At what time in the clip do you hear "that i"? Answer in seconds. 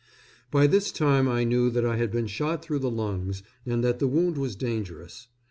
1.69-1.97